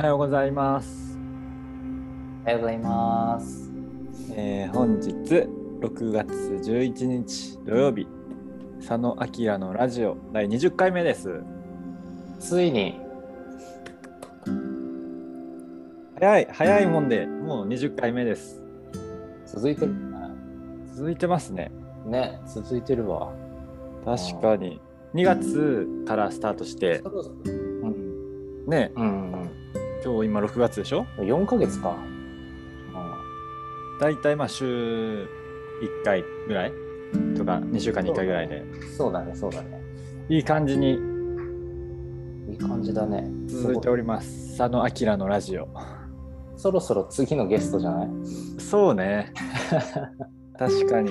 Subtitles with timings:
[0.00, 1.18] おはようございます。
[2.44, 3.70] おはようございます。
[4.34, 8.08] えー本日6月11日土曜日、
[8.78, 11.42] 佐野明のラジオ第20回目です。
[12.38, 12.98] ついに、
[16.18, 18.62] 早い早いもんでもう20回目です。
[19.44, 19.94] 続いてる
[20.94, 21.70] 続いてますね。
[22.06, 23.34] ね、続いてるわ。
[24.06, 24.80] 確かに
[25.12, 28.66] 2月からスタートしてうん。
[28.66, 29.39] ね、うん。
[30.04, 31.96] 今日今6月でしょ？4ヶ月か。
[34.00, 35.28] だいたいまあ週1
[36.04, 36.72] 回ぐらい？
[37.36, 39.80] とか2週間に1回ぐらいでうんそうだね、そうだね。
[40.28, 40.92] いい感じに
[42.48, 43.28] いい感じだね。
[43.46, 44.56] 続いております。
[44.56, 45.68] 佐野明のラジオ。
[46.56, 48.08] そろそろ次のゲストじゃない？
[48.58, 49.32] そうね。
[50.58, 51.10] 確かに。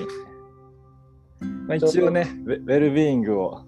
[1.66, 3.64] まあ、一応ねウェ、ルビーイングを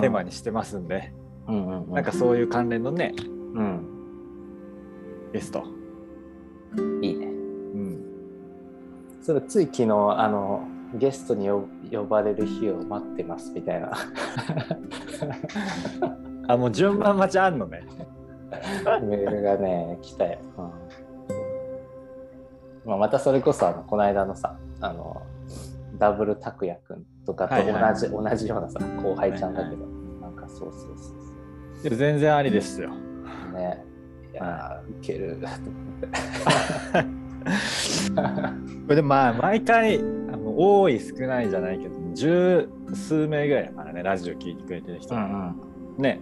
[0.00, 0.30] テーマに。
[0.30, 1.12] にしてますんで、
[1.46, 1.92] うんうんうん。
[1.92, 3.12] なんかそういう関連のね、
[3.54, 3.91] うん。
[5.32, 5.64] ゲスト。
[7.00, 7.26] いいね。
[7.26, 8.04] うん。
[9.22, 9.84] それつい昨日、
[10.18, 13.92] あの、ゲストに呼呼ばれる日を待ってますみたいな。
[16.48, 17.82] あ、もう順番待ちあんのね。
[19.02, 20.38] メールがね、来たよ。
[20.58, 20.70] うん
[22.84, 25.22] まあ、またそれこそあのこの間のさあの
[25.98, 27.94] ダブル拓也くんとかと同じ、はいはい
[28.30, 29.88] 同じようなさ後輩ちゃんだけど、は
[30.22, 32.90] なんかそうそうそういや全然ありですよ。
[32.90, 33.52] そ
[34.42, 34.52] うねい。
[34.52, 35.36] やー、ウケる。
[35.40, 35.60] と思っ
[36.00, 37.22] て
[38.84, 40.02] これでまあ、毎回、あ
[40.36, 45.14] の多い少ないじゃないけど、十数名ぐらいだからね、ラジオ聞いてくれてる人。
[45.98, 46.20] ね。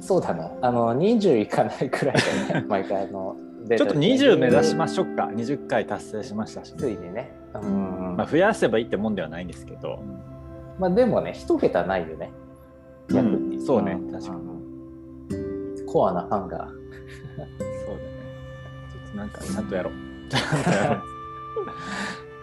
[0.00, 0.50] そうだね。
[0.60, 3.36] あの20いかないくらいだよね 毎回あの
[3.68, 5.30] ちょっと20目指しまししょうか。
[5.32, 7.32] 20回達成しましたし、ついにね。
[7.54, 10.02] うん、まあ、増やせばいいってもんではないんですけど、
[10.78, 12.32] まあでもね一桁ないよね。
[13.10, 13.60] うん。
[13.60, 13.94] そうね。
[13.94, 14.10] ん。
[14.10, 14.40] 確かに。
[15.36, 15.86] うん。
[15.86, 16.68] コアなファンが
[17.36, 17.52] そうだね。
[18.92, 19.92] ちょっとなんかちゃんとやろう。
[20.30, 21.02] ちゃんとやろう。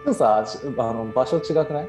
[0.06, 1.88] でもさしあの場所違くない？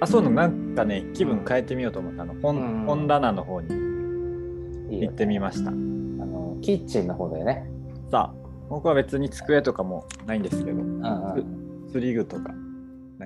[0.00, 5.70] あ、そうなの、なんかね、気分変えてみようと思ったあの本,、うん本棚の方に行ってみました。
[5.70, 7.68] あのキッチンの方だよね。
[8.10, 8.34] さあ、
[8.68, 11.08] 僕は別に机とかもないんですけど、うんう
[11.86, 12.52] ん、釣り具とか。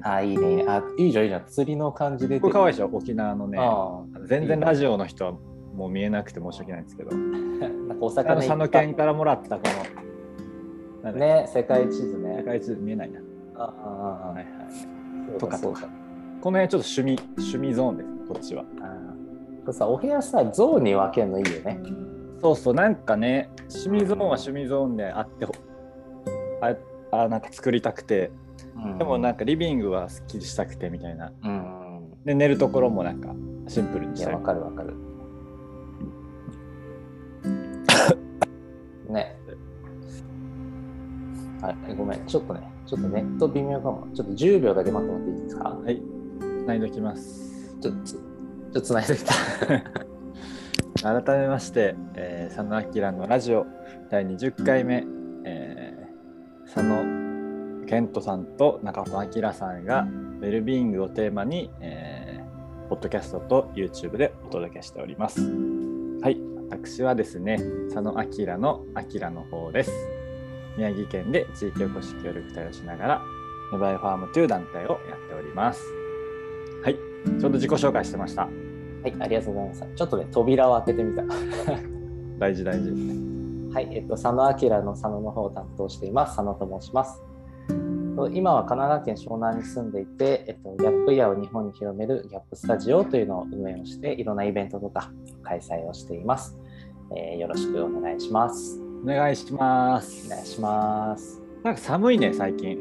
[0.02, 0.64] あ、いいね。
[0.68, 1.44] あ、いいじゃん、いいじゃん。
[1.46, 2.38] 釣りの感じで。
[2.38, 3.56] これかわいいでしょ、沖縄のね。
[3.58, 5.32] あ全然ラジオの人は
[5.76, 7.14] もう見えなくて申し訳ないんですけど、あ。
[7.14, 9.62] なんかおあ魚の佐野県からもらったこ
[11.04, 12.44] の、ね、世界地図ね世。
[12.44, 13.20] 界地図見えないな。
[13.56, 13.74] あ
[14.24, 15.38] あはいはい。
[15.38, 15.88] とかとか。
[16.40, 18.64] この辺ちょっと趣味、趣味ゾーンです、こっちは。
[19.66, 21.80] あさ、お部屋さ、ゾーンに分けるのいいよね。
[22.40, 25.52] そうそう、なんかね、趣味ゾーンは趣味ゾーンであってほ、
[26.60, 26.76] あ
[27.12, 28.30] あなんか作りたくて、
[28.98, 31.32] でもなんか、かリビングはすっきりしたくてみたいな。
[31.42, 32.12] うん。
[32.24, 33.34] で、寝るところもなんか
[33.68, 34.40] シンプルにしたいわ。
[34.40, 34.94] かるわかる。
[41.66, 44.06] はい、ごめん、ちょっとね、ちょっとネット微妙かも。
[44.14, 45.68] ちょっと10秒だけ待ってもらっていいですか？
[45.70, 46.02] はい、
[46.64, 47.76] 繋いでおきます。
[47.80, 49.32] ちょっと、ちょっとつないできた。
[51.24, 53.66] 改めまして、えー佐野明のラジオ
[54.10, 55.04] 第20回目、
[55.44, 59.06] えー佐野健人さんと中尾
[59.40, 60.06] 明さんが
[60.40, 65.40] ウェルビーイングをテーマに、えーポッドキャストと YouTube でお届けしております。
[66.22, 66.40] はい、
[66.70, 67.58] 私はですね、
[67.92, 69.90] 佐野明の明の方です。
[70.76, 73.22] 宮城県で地域おこし協力隊をしながら、
[73.72, 75.82] ネバイファームという団体をやっております。
[76.82, 78.42] はい、ちょうど自己紹介してました。
[78.42, 78.48] は
[79.08, 79.86] い、ありがとうございます。
[79.94, 81.24] ちょっとね、扉を開けてみた。
[82.38, 82.90] 大事大事。
[83.72, 86.36] はい、えっと、佐野明の佐野の方を担当しています。
[86.36, 87.22] 佐野と申します。
[88.16, 95.12] と今は神奈川県湘南に住んでいて、えっと、ギャップイヤーを日本に広めるギャップスタジオというのを運営をして、いろんなイベントとか
[95.42, 96.58] 開催をしています。
[97.14, 98.85] えーよろしくお願いします。
[99.02, 100.26] お願いします。
[100.26, 101.40] お願いします。
[101.62, 102.78] なんか寒いね、最近。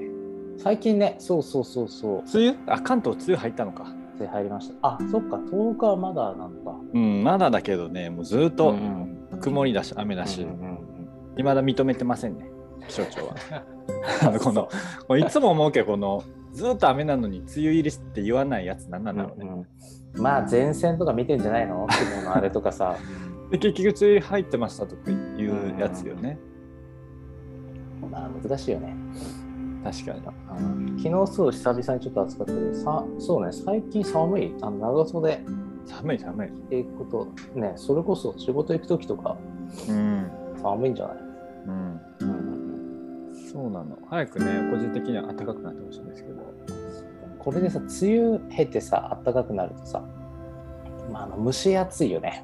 [0.57, 2.57] 最近ね、そうそうそうそう、梅雨？
[2.67, 3.85] あ、関東梅雨入ったのか。
[4.17, 4.75] で入りました。
[4.81, 6.79] あ、そっか、10日はまだなのか。
[6.93, 10.79] うん、まだだけどね、もうずっとうん曇りだし、雨だし、うんうんうん
[11.37, 12.49] 未だ認めてませんね、
[12.87, 13.35] 気象庁は。
[14.23, 14.53] あのこ
[15.09, 16.23] のいつも思うけど、この
[16.53, 19.45] ずっと雨なのに梅雨入りって言わないやつ、なんなんだろうね。
[20.15, 21.85] うんまあ前線とか見てんじゃないの？
[21.89, 22.95] 昨日のあれとかさ。
[23.51, 26.37] で結局、梅雨入ってましたとかいうやつよね。
[28.11, 28.95] まあ難しいよね。
[29.83, 30.19] 確かに。
[30.19, 35.39] うん昨日そう久々にちょっと暑かったけどさそうね最近寒いあの長袖
[35.85, 36.47] 寒い寒い。
[36.47, 37.05] っていくこ
[37.53, 39.37] とねそれこそ仕事行く時とか
[39.87, 40.31] うん。
[40.61, 41.17] 寒いんじゃない、
[41.67, 42.01] うん。
[42.21, 43.97] うん、そうなの。
[44.09, 46.35] 早くね、個人的には暖かくなってほしいんですけど。
[47.37, 50.03] これでさ梅雨経てさ暖かくなるとさ、
[51.11, 52.43] まあ、あの蒸し暑いよね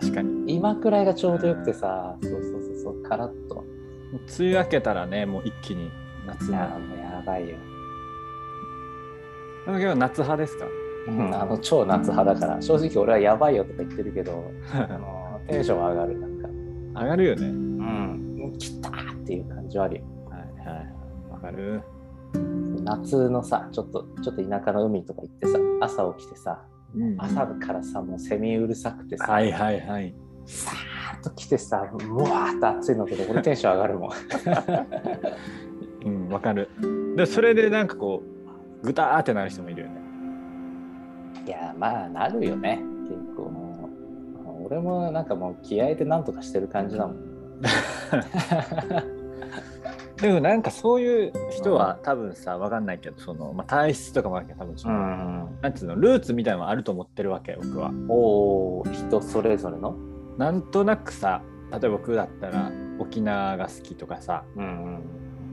[0.00, 0.54] 確かに。
[0.54, 3.64] 今くらいがちょうどよくてさそうそうそうそうカラッと。
[4.38, 5.90] 梅雨明けたらね、もう一気に
[6.26, 6.50] 夏。
[6.50, 7.56] いやもうやばいよ。
[9.66, 10.64] でも今日夏派ですか？
[11.08, 14.44] うん、あの超夏派だから正直俺はやばいよとか言ってるけど
[14.74, 17.46] あのテンション上がるなんか上がるよね。
[17.46, 21.32] うん来たーっていう感じはあるよはいはい。
[21.32, 21.82] わかる。
[22.84, 26.62] 夏のさちょっとちょっと田舎の海とか行ってさ朝起きてさ
[26.96, 30.14] うん朝からさもうセミうるさくてさ、はいはいはい。
[30.46, 34.10] さーっと来てさうわーっと暑いのけど俺テンション上がるもん
[36.04, 36.68] うん、わかる。
[37.16, 38.22] で、それでなんかこ
[38.82, 39.94] う、ぐたーってなる人もいるよね。
[41.44, 43.88] いやまあなるよね結構も
[44.62, 47.16] う俺もなんかもう気合でなんとかしてる感じだもん
[50.20, 57.92] でもなんかそういう人は多分さ、わかんないけど、その、まあ、体質とかもあるけど、多分その、んなんつうの、ルーツみたいなのはあると思ってるわけ、僕は。
[58.08, 59.94] おー人それぞれの？
[60.36, 65.00] なんとなくさ、例えば僕だったら沖縄が好きとかさ、うん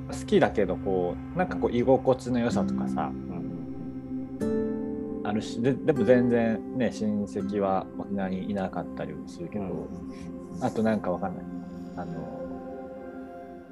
[0.07, 9.87] 好きだけどこう、なんかこう居心地の良さとかさ、うんあるし、ででも全然ね、親戚は沖縄にいなかったりもするけど、
[10.61, 11.45] あとなんかわかんない。
[11.97, 12.13] あの、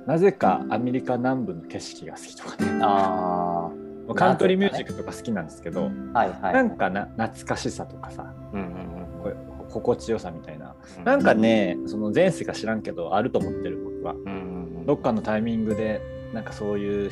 [0.05, 2.79] なぜかアメリカ南部の景色が好きとかね。
[2.81, 3.71] あ
[4.15, 10.75] カントリーミュージックとか好きなんですけど、あはいはいなんかな懐かしさとかさ、うんうんこう心地よさみたいな。
[10.97, 14.13] うんなんかね、その前世か知らんけど、あると思ってる僕は。
[14.13, 16.01] うんうんうんどっかのタイミングで、
[16.33, 17.11] なんかそういう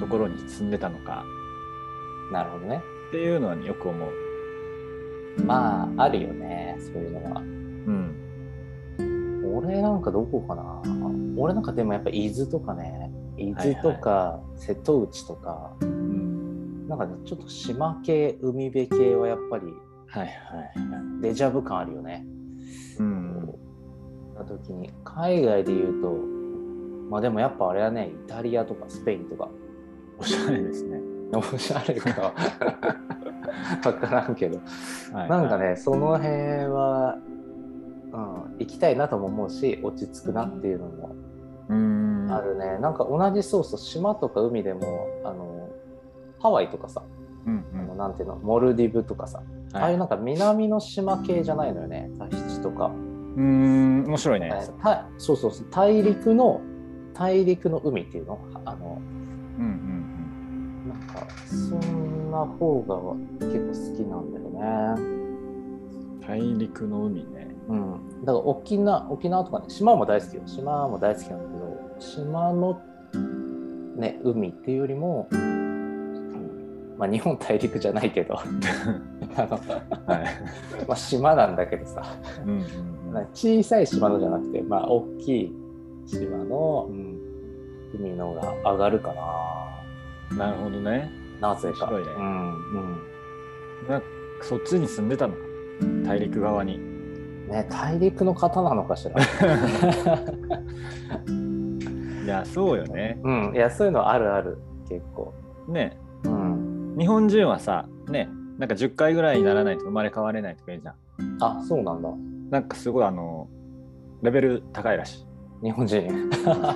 [0.00, 1.24] ところに住んでたのか
[2.32, 4.10] なるほどねっていうのは、ね、よく思う。
[5.44, 8.21] まああるよねそういうのはうん。
[9.52, 10.82] 俺なんかどこかな。
[11.36, 13.10] 俺なんかでもやっぱ伊豆とかね。
[13.36, 19.64] 伊豆とか瀬戸内とか、うん、なんかねちょっと島系海辺系はやっぱり
[20.06, 21.22] はいはいはい。
[21.22, 22.24] デジャブ感あるよね。
[22.98, 23.46] うん。
[24.34, 26.10] な時に海外で言うと
[27.10, 29.48] まあでもやっぱあれはねイタリアとかスペインとか。
[30.18, 31.00] おしゃれですね。
[31.34, 32.32] おしゃれか。
[33.82, 34.60] 分からんけど。
[35.12, 36.28] はいなんかねその辺
[36.66, 37.41] は、うん、
[38.62, 41.14] 行きたいなとも思うし落ち着くなっていうのも
[41.68, 42.28] うん。
[42.30, 45.68] あるね、なんか同じそうそう島とか海でもあの
[46.38, 47.02] ハワイとかさ、
[47.46, 49.76] うんあのなんていうのモルディブとかさ、うん。
[49.76, 52.90] ああいうなんか南の島系じゃないのよねタヒチとか、う
[53.40, 54.50] ん、面白いね。
[54.82, 56.60] たそうそうそう大陸の
[57.14, 58.38] 大陸の海っていうの？
[58.64, 59.00] あの
[59.58, 65.02] うんうんなんかそんな方が結構好きなんだよね。
[65.02, 66.20] うん。
[66.26, 67.54] 大陸の海ね。
[67.68, 72.80] うん、だから沖縄沖縄とかね島も大好きよ島も大好きなんだけど島の、
[73.96, 79.58] ね、海っていうよりも、うんまあ、日本大陸じゃないけどあの、
[80.06, 80.24] はい。
[80.86, 82.02] まあ、島なんだけどさ
[82.46, 82.64] うん。
[83.34, 85.52] 小さい島のじゃなくて、まあ、大きい
[86.06, 87.12] 島の、うん
[87.94, 89.12] 海のが上がるか
[90.32, 91.10] ななるほどね。
[91.42, 91.90] なぜか。
[91.90, 93.02] うんうん
[93.86, 94.00] な
[94.40, 95.34] そっちに住んでたの？
[95.34, 95.40] か。
[96.06, 96.91] 大陸側に。
[97.52, 99.14] ね、大陸の方なのかしら。
[102.24, 103.20] いや、そうよね。
[103.22, 104.56] うん、いやそういうのあるある
[104.88, 105.34] 結構。
[105.68, 105.98] ね。
[106.24, 110.94] うん、日本人はさ、ね、なんか10回ぐらいにならないと生まれ変われないとか言うじゃん。
[111.40, 112.08] あそうなんだ
[112.50, 113.48] なんかすごいあの、
[114.22, 115.26] レベル高いらし
[115.62, 115.66] い。
[115.66, 116.30] 日本人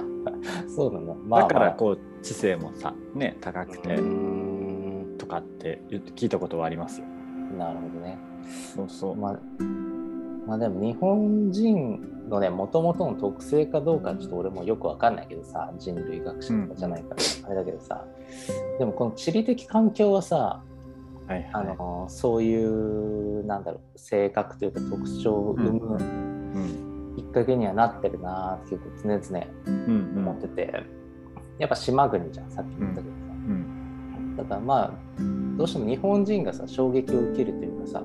[0.68, 1.14] そうなんだ。
[1.26, 3.98] まあ、だからうこう知性もさ、ね、高くて
[5.16, 7.06] とかって言って聞いたことはありますよ。
[7.56, 8.18] なるほどね。
[8.74, 9.16] そうそう。
[9.16, 9.38] まあ、
[10.46, 18.04] まあでも日本人のね、もともとの特性かどうかちょっと俺もよくわかんないけどさ、人類学者とかじゃないから、あれだけどさ、
[18.78, 20.62] でもこの地理的環境はさ、
[21.26, 21.50] はいはい。
[21.52, 27.14] あのそういう、なんだろう、性格というか特徴を生むうん。
[27.16, 30.18] きっかけにはなってるなって結構常々うんうん。
[30.18, 30.84] 思ってて、
[31.58, 33.22] やっぱ島国じゃん、さっきも言ったけどさ。
[33.32, 33.76] うん。
[34.36, 34.92] だからまあ
[35.56, 38.02] どうしても日本人がさ衝撃を受けるというかさ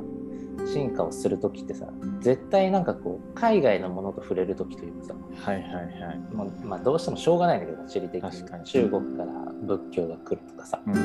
[0.67, 1.87] 進化をする時ってさ
[2.19, 5.13] 絶対なんかこう海外のものと触れる時というかさ、
[5.51, 6.19] はいはいはい。
[6.31, 9.31] まあまあ、どうしてもしょうがないんだけど地理的にに中国から
[9.63, 10.97] 仏教が来るとかさうんう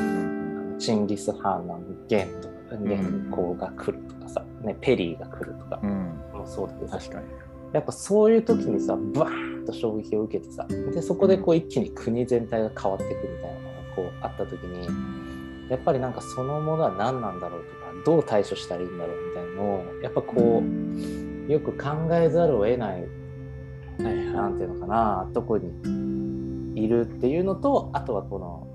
[0.75, 6.23] んチンギス・ハンの元とか元寇が来るとかさ、ね、ペリーが来るとかうん。
[6.35, 7.27] もそうだけどさ確かに。
[7.73, 14.89] やっぱそういう時にさバーンと衝撃を受けてさでそこでこう一気に国全体が変わってくるみたいなのがこうあった時に
[15.69, 23.01] やっぱりなんかそのものは何なんだろうとかどう対処したらいいんだろうみたいなのをやっぱこうよく考えざるを得ない
[24.03, 28.67] はいはなんていうのかなとこにいるっていうのとあとはこの、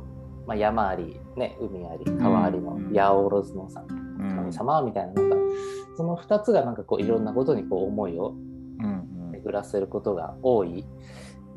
[0.47, 4.01] まあ、山あり、ね、海あり川ありのうん八百万のさい。
[4.21, 5.35] 神様みたいななんか
[5.97, 8.35] その2つがなんかこういろんなことにこう思いを
[9.31, 10.85] 巡らせることが多い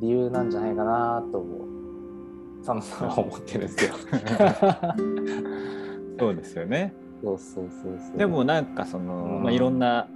[0.00, 1.44] 理由なんじゃないかなと
[2.64, 3.92] 佐野さんは思ってるんですよ。
[6.18, 6.94] そうですよね。
[7.22, 8.16] そうそうそうそう。
[8.16, 10.08] でもなんかその、うんまあ、いろんな、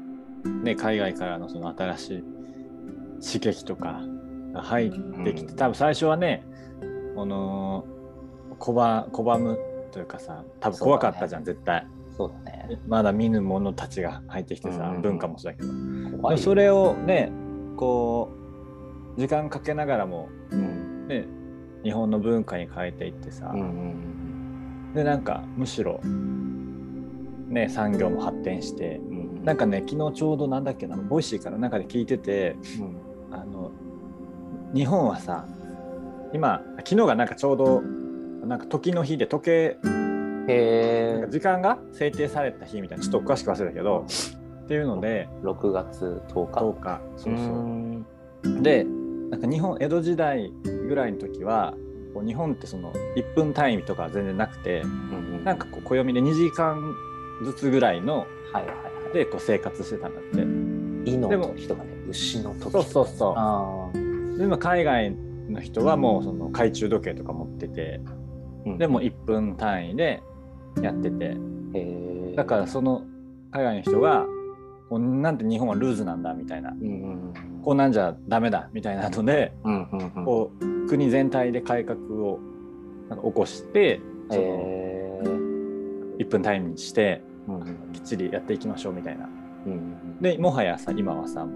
[0.62, 2.24] ね、海外からのその新しい
[3.20, 4.00] 刺激とか
[4.54, 4.90] が入っ
[5.24, 6.42] てきて、うん多分最初はね
[7.14, 7.84] この
[8.58, 9.58] 拒拒む
[9.92, 11.86] というかさ多分怖かったじゃん、絶対
[12.16, 12.80] そうだね。
[12.86, 15.68] まだ見ぬ者たちが入ってきてさ、うん文化もそうだけど、
[16.18, 17.30] 怖いよそれをね
[17.76, 18.30] こ
[19.16, 21.26] う時間かけながらもうんね
[21.82, 23.94] 日本の文化に変えていってさ、うんうん
[24.94, 29.44] でなんかむしろね産業も発展してうんうん。
[29.44, 33.34] なんかね昨日ちょうどなんだっけな Voicy から中で聞いててうん。
[33.34, 33.70] あの
[34.74, 35.46] 日本はさ
[36.32, 37.82] 今昨日がなんかちょうど
[38.46, 39.76] なんか時の日で時計
[41.30, 44.06] 時間が制定された日みたいなちょっと詳しく忘れたけど
[44.64, 46.60] っていうのでえ6月10日。
[46.60, 47.44] 10日そうそう。
[47.44, 48.62] うん。
[48.62, 48.86] で
[49.30, 50.52] なんか日本江戸時代
[50.88, 51.74] ぐらいの時は
[52.14, 56.94] こう日本ってその1分単位とかは全然なくてうんなんかこう暦で2時間
[57.44, 58.72] ずつぐらいのはいはいは
[59.10, 59.14] い。
[59.14, 60.68] でこう生活してたんだって。
[61.10, 64.38] イのでも時とかね、牛の時そうそうそうああ。
[64.38, 65.16] で今海外
[65.48, 68.00] の人はもうその懐中時計とか持ってて
[68.78, 70.22] でも1分単位で
[70.82, 71.36] やっててへ
[71.74, 72.34] え。
[72.36, 73.04] だからその
[73.52, 74.26] 海外の人が
[74.90, 77.32] こうなんて日本はルーズなんだみたいなうんうん
[77.62, 80.24] こうなんじゃダメだみたいなのでうんうんうん。
[80.24, 82.38] こう国全体で改革を
[83.10, 84.00] 起こして
[84.30, 85.22] そのへえ。
[86.18, 89.28] 1分単位にしてうんうんきっちりやっていきましょうみたいな。
[89.66, 91.46] うんうんでもはやさ今はさ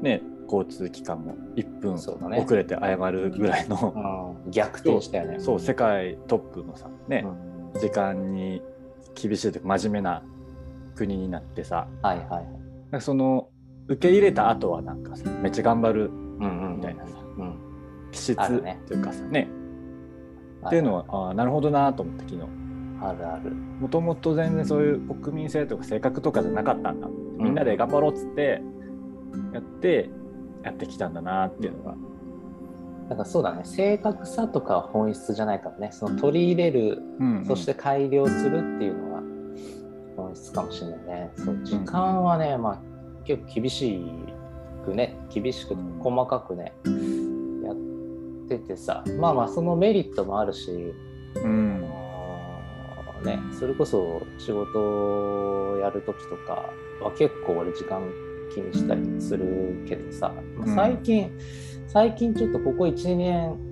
[0.00, 5.40] ね交通機関も1分遅れて謝るぐらいの、うん逆転したよね。
[5.40, 8.62] そう世界トップのさね、うん時間に
[9.14, 10.22] 厳しいというか真面目な
[10.94, 12.42] 国になってさはいは
[12.94, 13.48] いその
[13.88, 17.58] 受け入れた後はなんかさめっちゃ頑張るみたいなさうん。
[18.10, 18.80] 気質あるね。
[18.86, 19.48] というかさね。
[20.66, 22.42] っていうのはあーなるほどなと思った昨日。
[23.00, 23.50] あるある。
[23.52, 28.62] もともと全然そういう国民性とか性格とかじゃなかったんだみんなで頑張ろうっつって
[29.52, 30.08] やって
[30.64, 31.94] やってきたんだなっていうのが、
[33.10, 37.44] なんかそうだね、正確さとかは本質じゃないからね、その取り入れる、うんうん。
[37.44, 39.22] そして改良するっていうのは
[40.16, 41.30] 本質かもしれないね。
[41.36, 42.95] そう時間はね、まあ
[43.26, 44.00] 結構厳し
[44.84, 45.98] くね、厳しくうん。
[45.98, 46.72] 細かくね、
[47.64, 47.76] やっ
[48.48, 50.70] ててさ、まあまあそのメリットもあるし、
[51.34, 51.84] うん。
[53.06, 56.70] あのね、それこそ仕事をやるときとか
[57.02, 58.02] は結構俺時間
[58.54, 60.74] 気にしたりするけどさ、まあうん。
[60.74, 61.30] 最近、
[61.88, 63.66] 最近ちょっとここ12年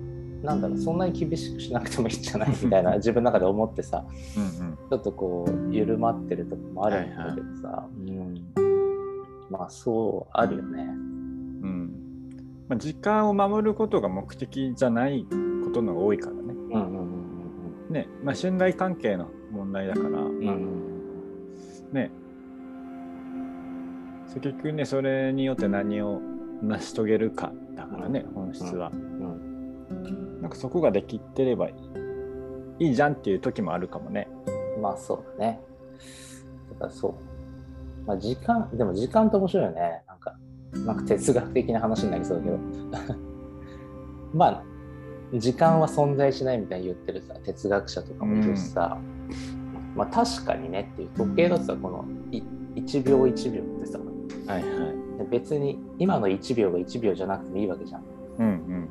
[0.45, 4.05] なんだろうそんなに厳しくしなくてもいいんじゃないみたいな 自分の中で思ってさ
[4.37, 8.64] うんちょっとこう緩まってるとこもあるんだけどさ、うん、
[9.49, 10.83] まあそうあるよね。
[10.83, 10.89] うん。
[10.89, 11.91] うん
[12.67, 15.25] まあ、時間を守ることが目的じゃない
[15.63, 16.41] ことの方が多いからね。
[16.41, 21.93] うんうんうんね、まあ、信頼関係の問題だから、うんうんうん。
[21.93, 22.11] ね。
[24.33, 26.19] 結局ねそれによって何を
[26.61, 31.75] 成し遂げるかだからね、本質は、うんなんかそこができてればい
[32.79, 34.27] いいいじゃんっていう時もあるかもね。
[34.81, 35.61] まあそうだね。
[36.73, 37.34] だからそう。
[38.05, 40.03] まあ時間、でも時間って面白いよね。
[40.07, 40.35] なんか、
[40.85, 42.57] なんか哲学的な話になりそうだけど。
[44.33, 44.63] まあ、
[45.33, 48.97] 時間は存在しないみたいに言ってるさ、哲学者とかもいるしさ、
[49.95, 52.41] まあ確かにねっていう時計だとさ、このい
[52.75, 53.99] 1秒1秒ってさ、
[54.47, 54.67] はいは
[55.23, 55.27] い。
[55.31, 58.03] 別に今の1秒が1秒じゃなくてもいいわけじゃん。
[58.39, 58.89] うん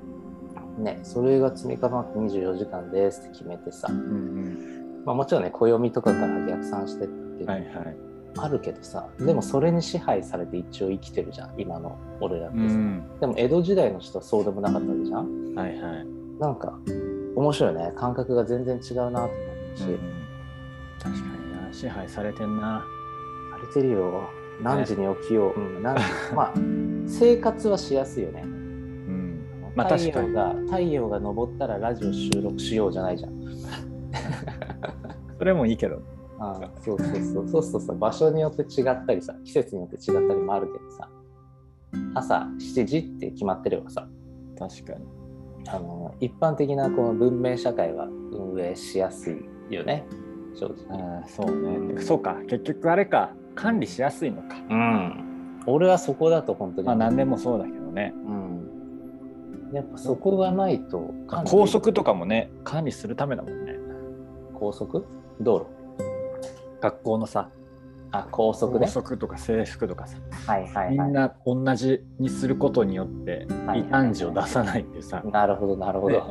[0.78, 5.02] ね、それが積み重なって24時間ですって決めてさ、うんうん。
[5.04, 7.44] まあもちろんね、暦とかから逆算してって。
[7.44, 13.04] はいはいあるけどさでもそれに支配されて一応生きてるじゃん今の俺らってさ、うん。
[13.20, 15.54] でも江戸時代の人はそうでもなかったわけじゃん。
[15.54, 16.06] はいはい、
[16.40, 16.78] なんか
[17.36, 17.92] 面白いね。
[17.96, 19.34] 感覚が全然違うなと思
[19.74, 19.98] うし、うん。
[21.00, 21.72] 確かにな。
[21.72, 22.84] 支配されてんな。
[23.52, 24.30] されてるよ。
[24.62, 26.02] 何時に起きよう、うん、何時
[26.34, 26.54] まあ
[27.06, 29.40] 生活はしやすいよね、うん。
[29.74, 30.08] まあかに。
[30.08, 33.32] 陽が太陽が昇ったらラジオ収録しようじゃないじゃん。
[35.38, 36.00] それもいいけど
[36.44, 37.48] ああそうそうそう。
[37.48, 41.08] そうするとさ場所によって違ったりさ季節によって違ったりもあるけどさ。
[42.14, 44.06] 朝7時って決まってればさ。
[44.58, 45.04] 確かに。
[45.68, 50.04] あの一般的なこの文明社会は運営しやすいよね。
[50.54, 51.18] 正直。
[51.18, 52.00] ああそうね。
[52.02, 52.36] そうか。
[52.48, 53.32] 結局あれか。
[53.54, 54.56] 管理しやすいのか。
[54.68, 56.86] うん、俺はそこだと本当に。
[56.88, 58.12] まあ何でもそうだけどね。
[58.26, 61.14] うん、やっぱそこがないと
[61.46, 63.74] 高速とかもね管理するためだもんね。
[64.52, 65.06] 高速？
[65.40, 65.66] 道路？
[66.84, 67.48] 学校のさ
[68.12, 68.86] あ校則ね。
[68.86, 70.90] 校則とか制服とかさ、はいはいはい。
[70.90, 76.22] みんな同じにすることによってはい異端児を出さないっていうさ、なるほどなるほど、ね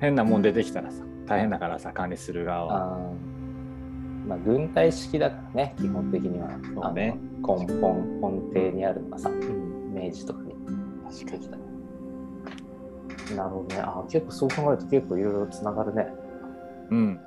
[0.00, 2.98] 変なもん出てきたらさ大変だからさ管理する側は。
[4.26, 6.50] まあ軍隊式だからね基本的には。
[6.74, 7.16] そうね。
[7.40, 10.56] 根本根底にあるのがさ、明治とかに。
[11.04, 11.48] 確かに。
[13.36, 13.80] なるほどね。
[13.80, 16.08] あー結構そう考えると結構いろいろつながるね。
[16.90, 17.20] うん。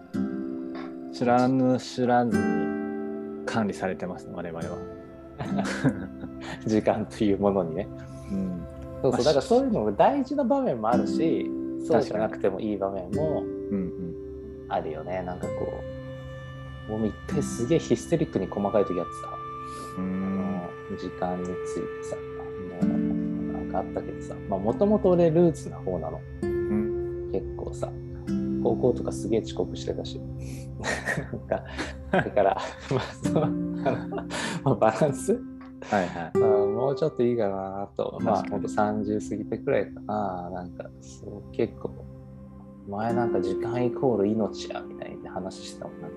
[1.17, 4.77] 知らぬ知らずに管理されてますね我々は。
[6.67, 7.88] 時間というものにね。
[8.31, 8.62] うん。
[9.01, 9.12] そうそう。
[9.12, 11.50] まあだからそういうのが大事な場面もあるし
[11.83, 13.91] そうじゃなくてもいい場面もうん
[14.69, 15.24] あるよね。
[15.24, 15.53] なんかこ
[16.89, 19.29] うもう一回すげえヒステリックに細かい時あってさ、
[19.97, 20.62] うん。
[20.97, 22.93] 時間についてさも
[23.50, 24.36] うなんかあったけどさ。
[24.50, 26.21] もともと俺ルーツな方なの。
[26.43, 27.29] うん。
[27.31, 27.91] 結構さ
[28.67, 30.19] 高校とかすげえ遅刻してたし。
[32.12, 32.57] だから
[32.91, 34.07] まあそのあの
[34.63, 35.33] まあバランス？
[35.89, 36.31] はいはい。
[36.36, 38.17] あもうちょっといいかなと。
[38.21, 38.62] まあ確かに。
[38.63, 40.50] ほんと30過ぎてくらいかな。
[40.51, 41.91] なんかそう結構
[42.89, 46.07] 前なんか時間イコール命やみたいに話してたもんな。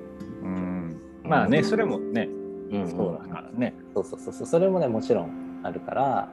[0.43, 0.97] うん。
[1.23, 2.29] まあねそれもね
[2.73, 2.89] うん。
[2.89, 3.75] そうだからね。
[3.95, 4.47] そうそうそうそう。
[4.47, 6.33] それもねもちろんあるから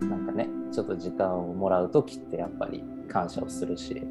[0.00, 4.02] なんかねちょっと時間をもらう時ってやっぱり感謝をするし。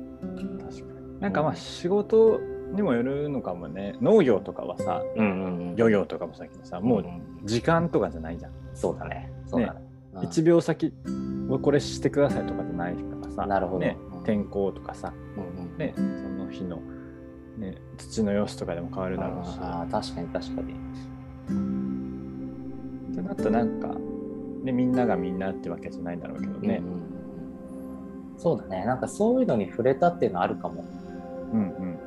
[1.21, 2.41] なんかまあ仕事
[2.73, 3.95] にもよるのかもね。
[4.01, 5.75] 農業とかはさうんうんうん。
[5.75, 7.05] 漁業とかもさっきのさもう
[7.43, 8.51] 時間とかじゃないじゃん。
[8.73, 9.31] そうだね。
[9.45, 9.81] そうだね。
[10.15, 10.19] うん。
[10.23, 10.91] 1秒先
[11.47, 13.45] もうこれしてくださいとかじゃないからさ。
[13.45, 13.79] なるほど。
[13.79, 13.97] ね。
[14.13, 16.81] うん、天候とかさ、うんうんね、その日の、
[17.57, 19.59] ね、土の様子とかでも変わるだろうし。
[19.61, 20.73] ああ確かに確かに。
[23.11, 23.95] ってなったらなんか、
[24.63, 26.81] ね、みんながみんなってわけじゃないんだろうけどね。
[26.81, 26.85] うん。
[26.85, 27.01] うんうん。
[28.37, 28.85] そうだね。
[28.85, 30.83] なんかそういうのに触れたっていうのはあるかも
[31.53, 31.99] うんうん。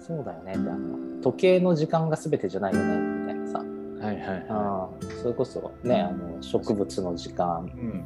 [0.00, 0.52] そうだよね。
[0.52, 2.96] ってあの時計の時間が全てじゃないよね。
[2.98, 3.58] みたいなさ。
[3.58, 7.70] はいはいはあーそれこそねあの植物の時間。
[7.74, 7.80] い。
[7.80, 8.04] うん。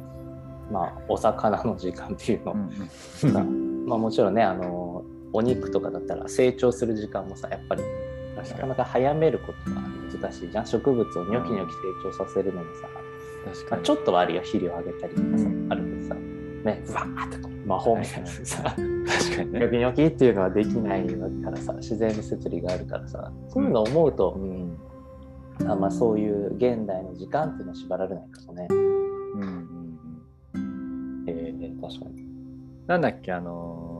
[0.71, 2.53] まあお魚の時間っていうの。
[2.53, 2.55] う
[3.27, 3.85] んが、うん。
[3.85, 7.83] まあもちろんねあのお肉とかだったら成長する時間もさやっぱり
[8.35, 9.81] なかなか早めることが
[10.21, 10.65] 難しいじゃん。
[10.65, 12.99] 植物をニョキニョキ成長させるのもさ、ま
[13.51, 13.83] あ、確かに。
[13.83, 14.41] ちょっとはあるよ。
[14.41, 15.67] 肥料あげたりとかさ、うん。
[15.69, 15.97] あるけど。
[15.97, 15.98] さ
[16.63, 18.83] ねうわーってこう魔法みたいなさ、 確か
[19.43, 19.69] にニョね。
[19.69, 24.77] キニョキっていうのはできないわけからさ自然の摂理があるからさそういうのを思うと、うん
[25.67, 28.67] あまあ、そういう現代の時間っていうのは縛られないかもね。
[28.69, 29.99] うんうん
[30.53, 32.27] うん、えー、確かに。
[32.87, 33.99] なんだっけあのー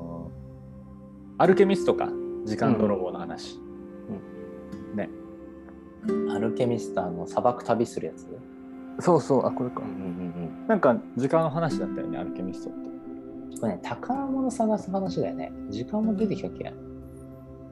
[1.42, 2.10] アルケミストか
[2.44, 3.58] 時間泥棒の話。
[4.94, 5.10] ね。
[6.30, 8.28] アルケミスターの砂漠旅するやつ
[9.00, 12.90] そうそうあこれかうんうんうんなんか時間の話だったよねアルケミストって。
[13.62, 15.52] これね、宝物探す話だよね。
[15.70, 16.72] 時間も出てきたっけ、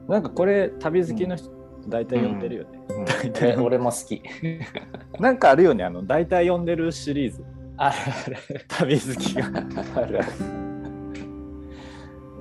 [0.08, 1.50] なんかこれ旅好きの人
[1.88, 2.80] 大体読んでるよね。
[3.06, 4.20] 大体俺俺も好き。
[5.20, 7.42] なんかあるよねあの大体読んでるシリーズ
[7.78, 7.90] あ
[8.28, 8.36] る
[8.68, 9.46] 旅好きが。
[9.46, 9.62] ある。
[9.94, 10.26] あるある。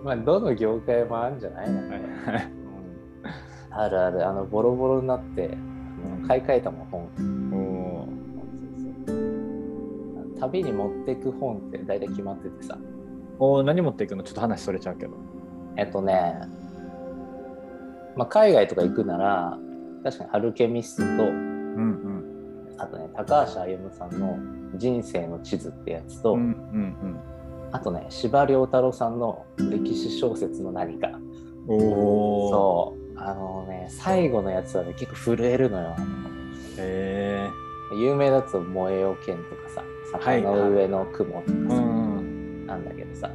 [0.04, 1.70] まあ、どの業界もあるんじゃない？
[1.72, 2.18] の、はいうん
[3.70, 4.28] あるある。
[4.28, 5.56] あの、ボロボロになって、
[6.28, 7.08] 買い替えたもん、本。
[10.40, 12.78] 旅に持ってく本って大体決まっててさ。
[13.40, 14.24] お何持っていくの？
[14.24, 15.14] ちょっと話それちゃうけど。
[15.76, 16.40] えっとね、
[18.16, 19.60] まあ、海外とか行くなら、
[20.04, 22.24] 確かにアルケミストと、うん
[22.80, 24.38] あとね、高橋歩さんの
[24.76, 26.40] 人生の地図ってやつと、うん。
[26.40, 26.48] うんう
[27.06, 27.20] ん
[27.70, 31.10] あとね、司馬遼太郎さんの歴史小説の何か。
[31.68, 31.82] うん。
[31.82, 32.50] おお。
[32.50, 33.20] そう。
[33.20, 35.96] あのね、最後のやつはね、結構震えるのよ。
[36.78, 37.50] へ
[37.94, 37.96] え。
[38.00, 39.84] 有名だと燃えよ剣とかさ、
[40.20, 41.98] 坂の上の雲とか。
[42.68, 43.32] なんだけどさ、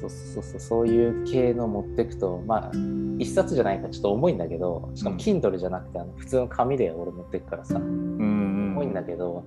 [0.00, 2.72] そうそうそう、そういう系の持ってくと、まあ、
[3.18, 8.72] 一冊じゃないからちょっと重いんだけど、しかも Kindle じゃなくて、あの普通の紙で俺持ってくからさ、うん。
[8.76, 9.44] 重いんだけど、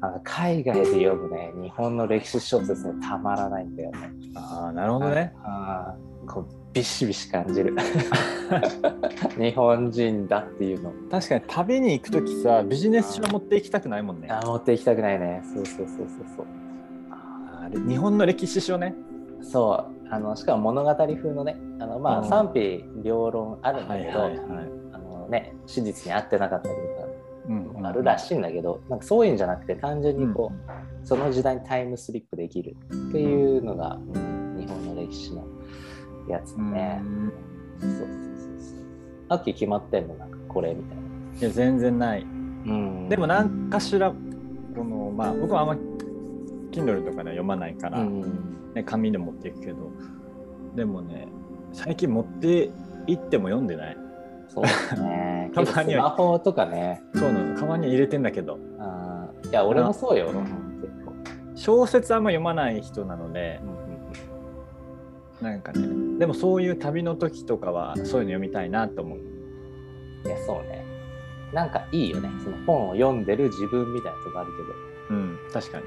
[0.00, 3.98] あの海外で読むね、日本の歴史小説ね、たまらないんだよね。
[4.36, 5.34] ああなるほどね。
[5.42, 7.74] あーこうビシビシ感じる。
[9.36, 10.92] 日本人だっていうの。
[11.10, 14.28] 確かに旅に行く時さビジネス書持って行きたくないもんね。
[14.30, 15.42] あー持って行きたくないね。
[15.44, 16.46] そうそうそうそうそう。
[17.10, 18.94] あー日本の歴史書ね。
[19.42, 24.40] そうあのしかも物語風のねあのまあうん賛否両論あるんだけど、はい。
[24.92, 26.74] あのね史実に合ってなかったり
[27.48, 32.76] うんとかあるらしいんだけど、なんかそういうんじゃなくて単純にこう、その時代にタイムスリップできる
[33.08, 35.42] っていうのが、うん日本の歴史の
[36.30, 37.02] やつだね。
[37.80, 38.78] そうそうそうそう。
[39.28, 41.02] さっき決まってんのなんかこれみたいな。
[41.40, 42.22] いや全然ない。
[42.22, 42.26] う
[42.72, 45.76] んでも何かしらこのまあ僕はあんま
[46.70, 49.90] Kindle とかでは読まないから、うんね、紙で持っていくけど
[50.76, 51.26] でもね
[51.72, 52.70] 最近持って
[53.06, 53.96] 行っても読んでない
[54.48, 55.50] そうですね。
[55.54, 57.02] たまにはスマホとかね。
[57.14, 60.28] そうなのたまに入れてんだけどあーいや、俺もそうよ。
[60.28, 60.70] うん。
[61.60, 69.18] 小説あんま読まない人なのでうんうんなんかねでもそういう旅の時とかはそういうの読みたいなと思う
[70.26, 70.84] いや、そうね。
[71.54, 72.28] なんかいいよね。
[72.44, 74.50] その本を読んでる自分みたいなとこある
[75.08, 75.84] うん確かに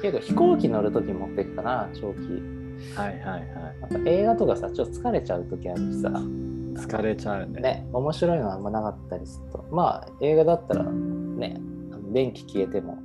[0.00, 0.12] けど。
[0.12, 2.20] けど飛行機乗る時持ってくかな、長期。
[2.94, 6.08] はいはいはい映画とかさ、ちょっと疲れちゃう時あるしさ。
[6.08, 9.64] 疲れちゃうねね、面白いのあんまなかったりすると。
[9.72, 11.60] まあ、映画だったらね、
[12.12, 12.98] 電気消えても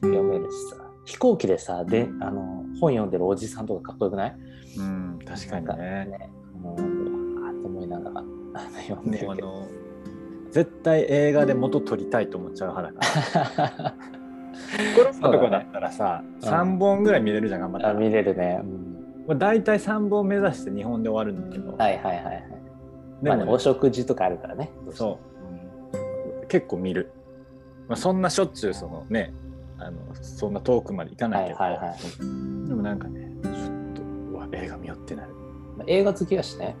[0.00, 0.82] 読めるしさ。
[1.04, 4.36] 飛行機でさであの本読んでるおじさんとかかっこよくない？
[4.78, 9.86] うん、うん、確かにねねもうあーと思いながらあの読んでるけど。
[10.56, 13.94] 絶対映画で元取りたいと思っちゃう派だから
[14.96, 18.60] コロナとかだったらさ、うん3本ぐらい見れるじゃん頑張ったあら、見れるね。
[18.62, 22.40] うんまあ、大体3本目指して日本で終わるんだけど、はいはいはいはい。
[22.40, 22.60] でもね、
[23.22, 24.70] まあね、お食事とかあるからね。
[24.92, 25.18] そ
[26.42, 27.12] う結構見る、
[27.88, 29.34] まあ、そんなしょっちゅうそのね
[29.78, 31.32] あのそんな遠くまで行かうん。
[31.32, 31.98] なけど、はいいはいはい。
[32.68, 33.30] でもなんかね
[34.52, 35.32] 映画見ようってなる
[35.76, 36.76] まあ映画好きやしね。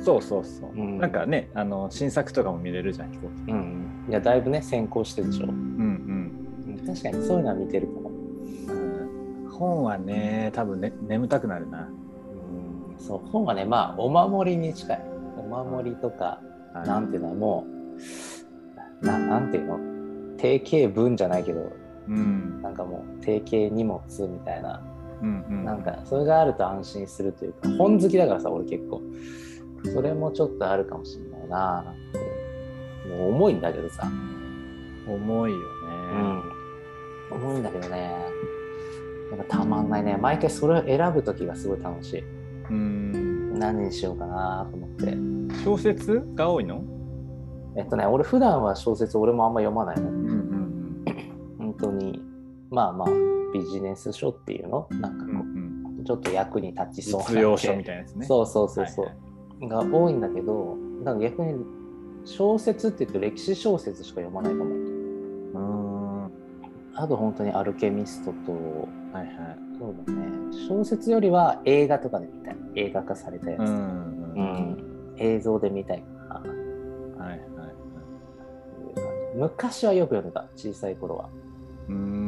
[0.00, 4.06] そうそうそう、うんなんかねあの新作とかも見れるじゃん飛行機うん。
[4.08, 5.46] いや、だいぶね、先行してるでしょ。
[5.46, 8.10] うんうん確かにそういうのは見てるかも。
[8.10, 12.98] うん、うん、本はね多分ね眠たくなるなうん。
[12.98, 15.00] そう、本はね、まあ、お守りに近い。
[15.38, 16.40] お守りとか、
[16.74, 17.66] なんていうのも
[19.02, 19.78] う、ななんていうの？
[20.36, 21.72] 定型文じゃないけど、
[22.08, 24.80] うんなんかもう定型荷物みたいな、
[25.22, 29.02] うんうんなんかそれがあると安心するというか、本好きだからさ、俺結構。
[29.94, 31.82] それもちょっとあるかもしれないな。
[31.84, 32.18] なんて
[33.08, 34.10] もう重いんだけどさ。
[35.06, 35.64] 重いよね、
[37.32, 37.42] うん。
[37.42, 38.16] 重いんだけどね。
[39.30, 40.16] やっぱたまんないね。
[40.20, 42.24] 毎回それを選ぶときがすごい楽しい。
[42.70, 45.16] うん、何にしようかなと思って。
[45.64, 46.82] 小説が多いの？
[47.76, 50.08] えっとね、俺普段は小説俺もあんま読まないの。
[50.08, 51.04] うんうん
[51.58, 52.20] 本当に。
[52.70, 53.08] まあまあ、
[53.52, 54.86] ビジネス書っていうの？
[54.90, 55.34] なんかうんう
[55.84, 56.00] こん。
[56.00, 58.26] う、ちょっと役に立ちそうな実用書みたいなやつね。
[58.26, 59.06] そうそうそうそう。
[59.06, 59.16] はい
[59.58, 61.54] が多いんだけど、だから逆に
[62.26, 64.64] 小説って言うと歴史小説しか読まないかも。
[64.66, 66.30] うん。
[66.94, 68.52] あと本当にアルケミストと、
[69.14, 69.34] はいはい。
[69.78, 70.26] そうだね、
[70.68, 72.56] 小説よりは映画とかで見たい。
[72.74, 73.60] 映画化されたやつ。
[73.60, 73.74] うんうん
[74.34, 75.14] うん。
[75.16, 77.24] 映像で見たいかな。
[77.24, 77.40] はいはいっ
[78.94, 81.30] てい昔はよく読んでた、小さい頃は。
[81.88, 82.25] うん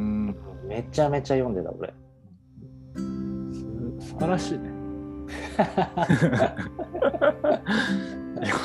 [0.69, 1.91] めちゃめちゃ読んでた、俺。
[3.99, 4.69] す素晴らしいね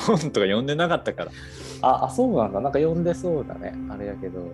[0.06, 1.34] 本とか読んでなかったからい
[1.80, 2.60] あ、あそうなんだ。
[2.60, 3.74] なんか読んでそうだね。
[3.88, 4.40] あれやけど。
[4.40, 4.46] や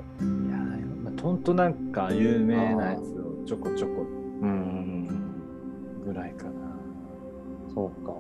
[1.22, 4.06] ほんとなんか有名なやつをちょこちょこ
[4.42, 5.08] うん。
[6.06, 6.50] ぐらいかな
[7.74, 8.12] そうか。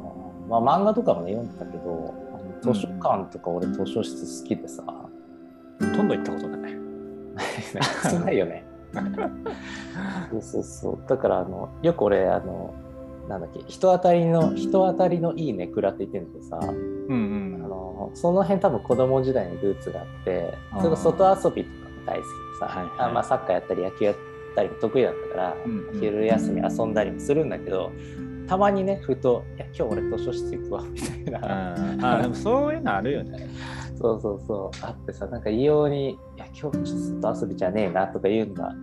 [0.48, 2.14] まあ漫画とかもね、読んでたけど、
[2.62, 4.82] 図書館とか俺図書室好きでさ。
[4.84, 6.72] ほとんど行ったことない
[8.10, 8.64] 少ないよね。
[10.32, 10.98] そうそうそう。
[11.08, 12.74] だからあの、よく俺、あの、
[13.28, 16.72] なんだっけ、人当たりの、人当たりのいいねくらって言ってるんだけどさ、
[17.08, 22.26] うんあのその辺多分子供時代にルーツがあってそれこそ外遊びとかも大好きで
[22.58, 22.92] さ、はいはい。
[22.98, 24.14] あまあ、サッカーやったり野球やっ
[24.56, 26.00] たりも得意だったから、うんうん。
[26.00, 27.92] 昼休み遊んだりもするんだけど
[28.48, 31.32] たまにねふと「いや今日俺図書室行くわ」みたいうん。
[31.32, 33.48] な、あーでもそういうのあるよね
[34.00, 38.74] そうそうそうあってさなんか異様に「いや今日ちょっと外遊びじゃねえな」とかいうのが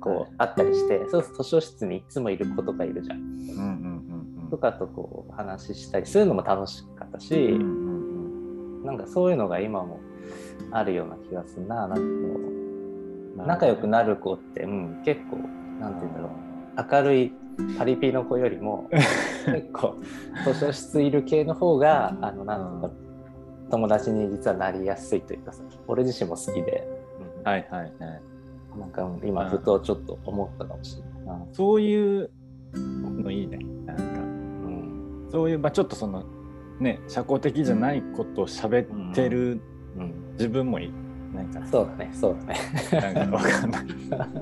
[0.00, 3.18] こうあったりしてそうすると図書室にいつもいる子とかいるじゃん。
[3.18, 3.60] うんう
[3.90, 4.04] ん
[4.50, 7.64] とかとこう話したりするのも楽しかったし、うんう
[8.82, 9.98] んなんかそういうのが今も
[10.70, 11.88] あるような気がするな。
[11.88, 12.54] なんかこううん
[13.36, 15.36] 仲良くなる子って、うん、結構、
[15.80, 17.02] なんて言うんだろう。
[17.02, 17.32] 明るい
[17.78, 18.88] パリピの子よりも、
[19.46, 19.96] 結構、
[20.44, 23.03] 図書室いる系の方が、あの、なんて言うんだろう。
[23.74, 26.86] 友達に実はなりやすいというかさ、俺自身も好きで、
[27.40, 27.92] うんはいはいはい
[28.78, 31.46] なんか今、ふとちょっと思ったかもしれないな。
[31.52, 32.30] そういう
[32.74, 35.28] のいいねなんかうん。
[35.30, 36.24] そういう、まあ、ちょっとその
[36.80, 39.60] ね社交的じゃないことを喋ってる
[39.96, 40.14] うん。
[40.32, 40.92] 自分もいい
[41.34, 42.36] なんかそうだね、そう
[42.92, 43.14] だね。
[43.14, 43.84] なんかわかんない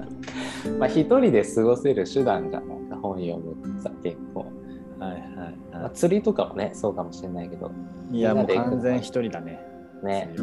[0.79, 4.45] まあ、一人で過ごせる手段じゃんなんか本読むってさ、結構。
[5.03, 5.23] はいはい
[5.73, 7.71] まあ、は釣りとかもね、そうかもしれないけど、
[8.11, 9.61] いいやもう完全一人だね。
[10.03, 10.35] ね、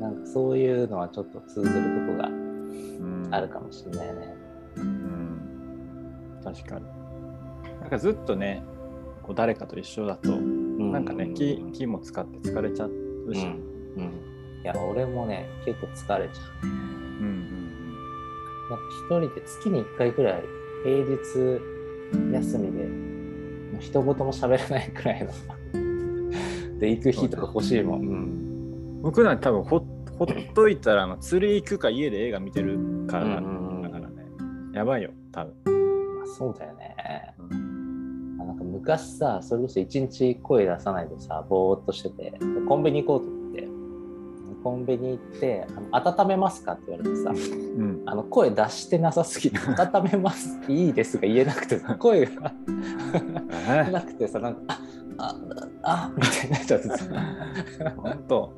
[0.00, 3.28] なんかそういうのはちょっと通ずるとこがうん。
[3.30, 4.36] あるかもしれないね。
[4.76, 6.40] うん。
[6.42, 6.84] 確かに。
[7.80, 8.62] なんかずっとね
[9.22, 13.70] こう誰かと一緒だとなんかね気気も使って疲れちゃうし、うん。
[13.96, 14.30] うん。
[14.62, 16.66] いや、俺もね、結構疲れちゃう。
[16.66, 16.76] うんう
[17.26, 17.70] ん
[18.70, 20.44] なんか一人で月に1回くらい、
[20.84, 21.60] 平日
[22.32, 23.09] 休みで、
[23.80, 25.30] 一言も喋らないくらいの。
[26.76, 28.00] って行く日とか欲しいもん。
[28.00, 29.02] うん。
[29.02, 29.84] 僕なんて多分ほ
[30.18, 33.82] ほっといたらあの釣り行くか家で映画見てるからだ,、うん。
[33.82, 34.24] だからね。
[34.74, 35.54] やばいよ多分、
[36.18, 36.94] まあ、そうだよね。
[38.40, 42.34] あなんか昔さ、それこそ一日声出さないでさ、ぼーっとしてて、
[42.68, 43.68] コンビニ行こうと思って、
[44.62, 52.52] コンビニ行って、あの温めますかって言われてさ、うん、あの声出してなさすぎて、温めます、いいですが言えなくてさ、声が
[53.68, 54.80] えなくてさ、なんか、あ、
[55.18, 55.34] あ、
[55.82, 57.04] あ、みたいになっちゃってさ、
[57.96, 58.52] 本当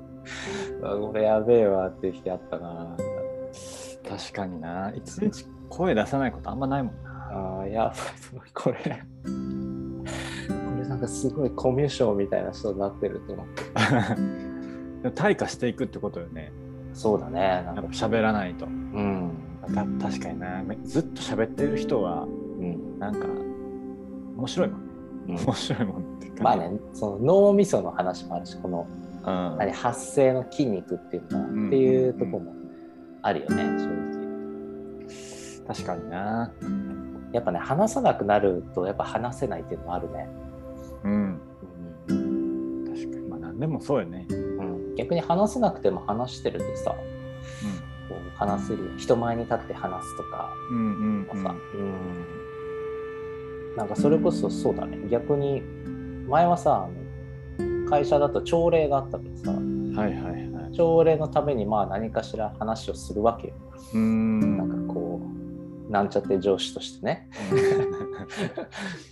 [0.83, 2.97] あこれやべえわって日あったな。
[4.09, 8.77] 確かにな一日声出さないことあんまないもんなああ、やばい、これ。
[8.79, 8.83] こ
[10.83, 13.63] れなんかすごいコミュ障みたいな人になってると思って。
[15.03, 16.53] でも退化していくってことよね
[16.95, 17.63] そうだね。
[17.65, 19.33] なんかやっぱ喋らないとうん。
[19.75, 22.99] た確かになめずっと喋ってる人はうん。
[22.99, 23.27] なんか
[24.37, 24.92] 面白いもんね
[25.29, 25.37] うん。
[25.37, 28.87] 面白いもんって感じまあね、その脳みその話もあるし、この
[29.25, 29.57] うん。
[29.59, 32.53] 何発声の筋肉っていうのは、んっていうとこも
[33.23, 35.67] あるよね、正直。
[35.67, 36.53] 確かにな。
[37.33, 40.29] やっぱね、話さなくなると、やっぱ話せないっていうのもあるね。
[41.05, 41.41] うん。
[42.09, 43.29] うん確かに。
[43.29, 44.27] まあ何でもそうよね。
[44.29, 46.91] うん、逆に話せなくても話してるとさ、
[48.09, 51.43] こう話せる人前に立って話すとかうんうんうん。
[51.43, 52.43] さ、うん
[53.77, 54.99] なんかそれこそそうだね。
[55.11, 55.63] 逆に
[56.29, 56.89] 前はさ
[57.89, 60.73] 会社だと朝礼があったからさはいはいはい。
[60.73, 63.55] 朝礼のためにまあ何かしら話をするわけよ、
[63.93, 64.57] うーん。
[64.57, 65.21] なんかこ
[65.89, 67.29] うなんちゃって上司としてね。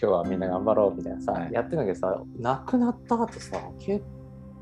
[0.01, 1.53] 今日はみんな頑張ろうみたいなさ、はい。
[1.53, 4.03] やってんだけどさ亡くなった後さ結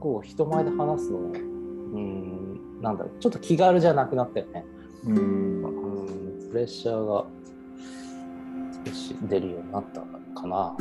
[0.01, 4.65] 構人前で話すのうんなんだろうちょっと気軽じゃなくなったよね。
[5.07, 5.17] うん。
[5.17, 5.21] う
[5.65, 7.27] んプレッシャーが
[9.29, 10.01] 出るようになった
[10.41, 10.77] かな。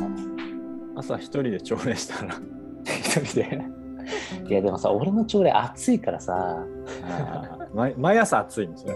[0.96, 2.34] 朝一人で朝礼したら。
[2.84, 3.60] 一人で。
[4.48, 6.64] いやでもさ俺の朝礼暑いからさ。
[7.74, 8.94] 毎毎朝暑いんですよ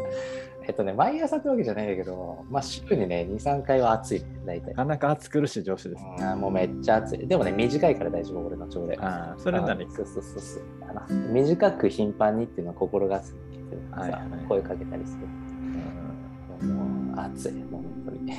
[0.67, 4.71] えっとね毎朝ってわけじゃないんだけどまあ週にね23回は暑い大体。
[4.71, 7.27] なかなか暑苦しい上司です、うんもうめっちゃ暑い。
[7.27, 8.97] でもね短いから大丈夫俺の朝礼。
[8.99, 10.63] ああそれならいいあそうそうそうそう。
[11.33, 13.27] 短く頻繁にっていうのを心がけ
[13.59, 14.45] てるからさ、はいはい。
[14.49, 16.69] 声かけたりする。
[16.69, 18.33] もう暑いもう本当に。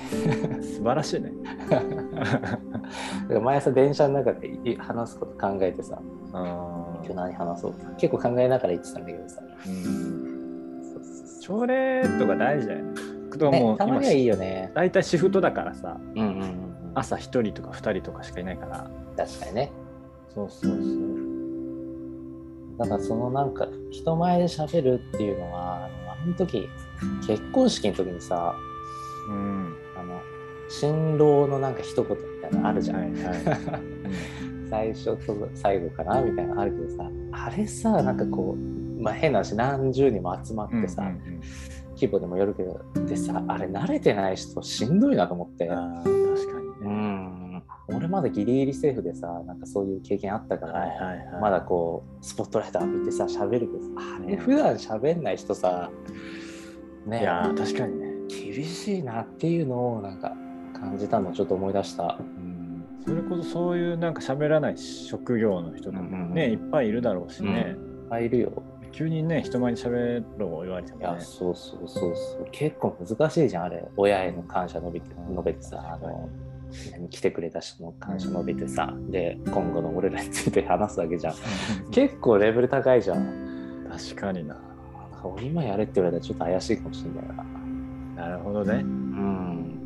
[0.63, 1.31] 素晴らしいね。
[3.41, 5.99] 毎朝電車の中でい話すこと考えてさ
[6.33, 9.41] あ今日何話そう結構考えながら言ってたんだけどさ。
[11.41, 12.93] 朝礼とか大事だよね。
[13.51, 14.71] ねうたまにはいいよね。
[14.73, 16.73] 大体シフトだからさうんうんうんうん。
[16.95, 18.89] 朝一人とか二人とかしかいないから。
[19.17, 19.71] 確かにね。
[20.33, 21.33] そうそうそう。
[22.77, 26.67] だからそのなんか人前で喋るっていうのはあの時
[27.25, 28.55] 結婚式の時にさ
[29.29, 29.75] うん。
[29.97, 30.21] あの
[30.69, 33.43] 新郎のなんか一言みたいなのあるじゃん、はいはい、
[34.69, 41.41] 最初と最後かなみたいなのあるけどさあれさなんかこう、まあ、変な話何十人も集まってさ、うんうん
[41.95, 45.67] 規模にもよるけどでさあれ慣れてない人しんどいなと思って。
[45.67, 47.63] 確かにうね、ん。
[47.87, 51.41] 俺まだギリギリセーフでさなんかそういう経験あったから、はいはいはい。
[51.41, 53.89] まだこうスポットライト浴びてさ喋るけどさ
[54.19, 55.89] あれ普段喋んない人さ
[57.05, 60.33] ねいやー確かにね、厳しいなっていうのをなんか
[60.73, 62.17] 感じたのをちょっと思い出した。
[62.19, 67.75] うん、それこそそういうなんか喋らない職業の人とかね、うんいっぱいいるだろうしね、
[68.09, 68.63] 入るよ。
[68.91, 72.47] 急にね人前に喋ろう言われてもいや、ねそうそうそうそう。
[72.51, 73.83] 結構難しいじゃん、あれ。
[73.97, 76.29] 親への感謝述べて述べてさ、あの、
[76.91, 81.33] 何来てくれた人の感謝述べてさ、で、今後の俺らについて話すわけじゃん。
[81.91, 83.87] 結構レベル高いじゃん。
[83.91, 84.55] 確かにな
[85.27, 88.23] 俺今やれって言われたらちょっと怪しいかもしれないな。
[88.27, 89.83] なるほどねうん。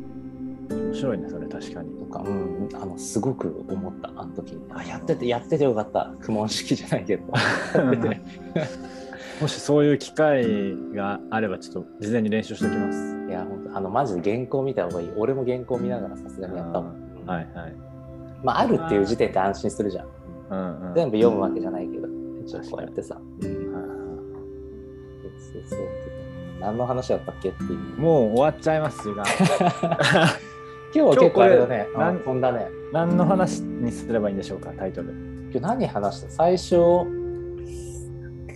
[0.70, 4.62] 面白いねそれ確かにとか、うん、あの、すごく思った、あの時に。
[4.70, 6.12] あ、やってて、やっててよかった。
[6.20, 7.24] 苦問式じゃないけど。
[9.40, 15.10] もしそういう機会があればちょっと事前に練習しておきますいや、本当あの、マジで原稿見た方がいい。
[15.16, 16.92] 俺も原稿見ながらさすがにやったもん。
[17.26, 17.74] はいはい、
[18.42, 20.06] まあ、あるっていう時点で安心するじゃん。
[20.50, 22.08] うんうん、全部読むわけじゃないけど、
[22.44, 23.18] 一応こうやってさ。
[23.42, 23.67] うんうん
[25.68, 25.78] そう
[26.60, 28.00] 何の話だったっけっていう。
[28.00, 29.24] もう終わっちゃいますが
[30.92, 31.86] 今日は結構あれだね。
[31.92, 32.68] 今日これあ飛んだね。
[32.92, 35.10] 何の話にすればいいんでしょうかタイトル
[35.52, 36.30] 今日何話した？
[36.30, 36.74] 最初、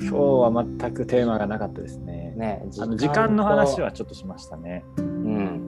[0.01, 3.83] 今日は全くテーマがなかったですねね、あの時間の話と。
[3.83, 5.61] はちょっとしましたねうん。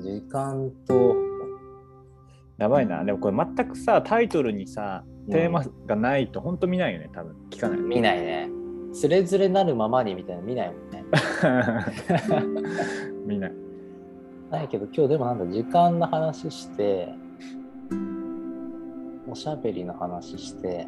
[0.00, 1.16] 時間と、
[2.58, 8.63] やばいなでもこれ全くさタイトルにさテーマがないと本当見ないよね多分聞かない見ないね。
[8.94, 11.04] つれづれなるままにみたいなの見ないもんね。
[13.26, 13.52] 見ない
[14.50, 17.12] ないけど、今日でもなんだ、時間の話して、
[19.28, 20.86] おしゃべりの話して、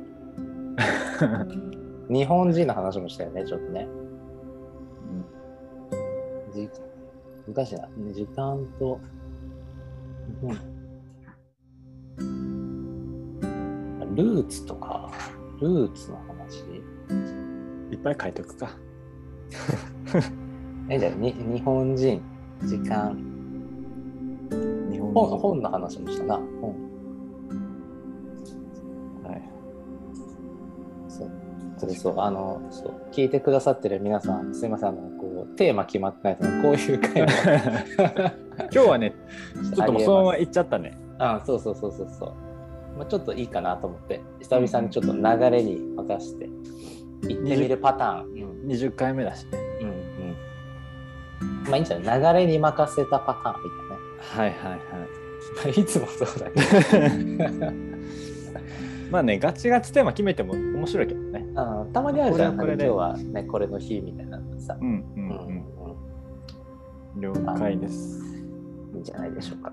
[2.08, 3.88] 日本人の話もしたよね、ちょっとね。
[6.52, 6.70] じ
[7.48, 7.88] 難しいな。
[8.12, 9.00] 時間と、
[10.42, 10.46] う
[12.24, 12.60] ん、
[14.14, 15.10] ルーツとか、
[15.60, 16.25] ルーツの話。
[17.90, 18.70] いっぱい書いとくか。
[20.88, 22.22] え、じゃあに日本人、
[22.64, 23.16] 時間、
[24.90, 26.37] 日本本本の話もしたな。
[26.61, 26.70] 本。
[29.25, 29.42] はい。
[31.09, 31.31] そう。
[31.79, 36.62] そうそう、あの、そう、聞いてくださってる皆さん、すいません、あの、こう、テーマ決まってないですね。
[36.62, 38.33] こういう会話。
[38.72, 39.14] 今日はね、
[39.75, 40.96] ちょっともうそのまま行っちゃったね。
[41.18, 42.33] あそうそうそうそうそう。
[42.96, 46.49] まあ、ちょっといいかなと思って、久々にちょっと流れに任せて、
[47.22, 48.42] 行ってみるパターン。
[48.42, 49.50] うん20回目だしね。
[49.81, 51.64] うんうん。
[51.64, 52.20] まあいいんじゃない？
[52.20, 53.70] 流れに任せたパターンみ
[54.18, 54.81] はいはいはい。
[55.62, 55.72] たい。
[55.83, 56.61] いつもそうだけ
[57.70, 57.72] ど。
[59.12, 61.46] まあね、ガチガチテーマ決めても面白いけどね。
[61.55, 62.57] うんたまにあるじゃん。
[62.59, 64.76] これ今日はね、これの日みたいなのさ。
[64.81, 65.64] うんううんん
[67.14, 67.20] うん。
[67.20, 68.20] 了解です。
[68.90, 68.94] うん。
[68.96, 69.72] いいんじゃないでしょうか。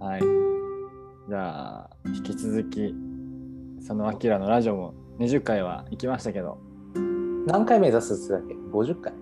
[0.00, 0.20] はい。
[1.28, 2.92] じゃあ、引き続き、
[3.78, 6.58] 佐野明のラジオも20回は行きましたけど、
[7.46, 9.12] 何回目指すっつってたっけ ?50 回。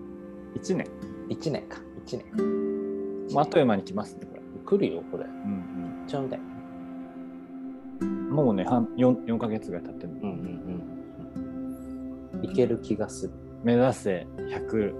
[0.55, 0.87] 1年。
[1.29, 1.79] 1年か。
[2.05, 3.33] 1年。
[3.33, 4.41] まあ、あっという間に来ますね、これ。
[4.65, 5.25] 来るよ、これ。
[5.25, 6.43] うんちゃうんだよ。
[8.01, 8.29] うん。
[8.31, 10.27] もうね、半 4, 4ヶ月ぐらい経ってる、うんうん
[12.35, 12.45] うん。
[12.45, 13.33] いける気がする。
[13.63, 14.95] 目指せ100う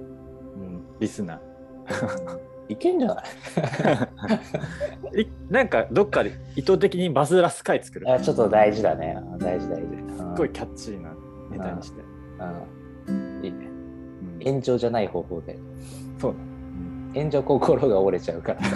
[0.63, 0.81] ん。
[0.99, 1.41] リスナ
[2.69, 3.21] いけんじゃな
[5.19, 5.27] い？
[5.51, 8.09] なんか、どっかで意図的にバズらす回作る。
[8.11, 9.17] あちょっと大事だね。
[9.33, 10.13] あ大事大事。
[10.15, 11.09] すっごいキャッチーな
[11.49, 12.01] ネタにして。
[12.01, 12.03] う
[12.45, 12.80] ん。
[14.43, 15.59] 炎上じゃない方法で。
[16.19, 16.35] そう
[17.13, 18.61] 炎上心が折れちゃうから。
[18.61, 18.67] だ。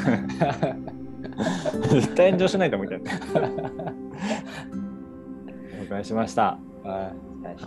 [1.89, 3.11] 絶対炎上しないと思うけどね。
[5.81, 6.57] 了解しました。
[6.83, 7.15] はい。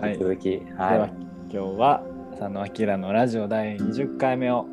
[0.08, 0.50] 引き続き。
[0.50, 1.08] ではは
[1.50, 2.02] 今日は
[2.38, 4.66] 佐野明のラジオ第20回目を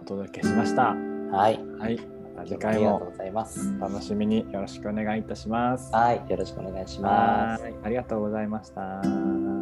[0.00, 0.94] お届けしました。
[0.94, 1.32] い。
[1.32, 1.60] はい。
[1.78, 2.00] はい、
[2.36, 3.78] また次あ回もりがとうございます。
[3.78, 5.94] 楽しみによろしくお願いいたします。
[5.94, 6.20] はい。
[6.28, 7.62] よろしくお願いします。
[7.62, 9.53] はいありがとうございました。